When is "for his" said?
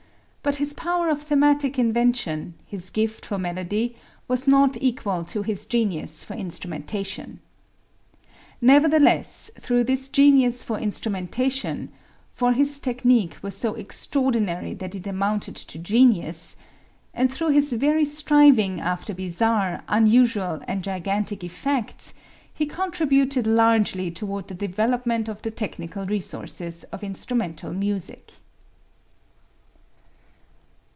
12.33-12.79